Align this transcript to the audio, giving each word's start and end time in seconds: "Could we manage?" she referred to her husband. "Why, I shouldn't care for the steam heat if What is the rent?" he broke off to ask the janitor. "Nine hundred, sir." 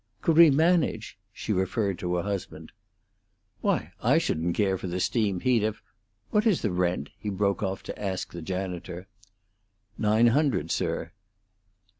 "Could 0.23 0.35
we 0.37 0.49
manage?" 0.49 1.19
she 1.31 1.53
referred 1.53 1.99
to 1.99 2.15
her 2.15 2.23
husband. 2.23 2.71
"Why, 3.59 3.91
I 4.01 4.17
shouldn't 4.17 4.57
care 4.57 4.75
for 4.75 4.87
the 4.87 4.99
steam 4.99 5.41
heat 5.41 5.61
if 5.61 5.83
What 6.31 6.47
is 6.47 6.63
the 6.63 6.71
rent?" 6.71 7.09
he 7.19 7.29
broke 7.29 7.61
off 7.61 7.83
to 7.83 8.01
ask 8.01 8.33
the 8.33 8.41
janitor. 8.41 9.05
"Nine 9.99 10.25
hundred, 10.25 10.71
sir." 10.71 11.11